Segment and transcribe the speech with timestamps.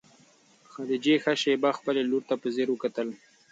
[0.71, 3.07] خدیجې ښه شېبه خپلې لور ته په ځیر وکتل.